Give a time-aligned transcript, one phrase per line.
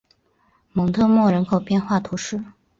[0.73, 2.43] 蒙特莫人口变化图示